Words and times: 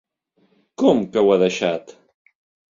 Com 0.85 1.03
que 1.13 1.23
ho 1.27 1.31
ha 1.35 1.37
deixat? 1.45 1.97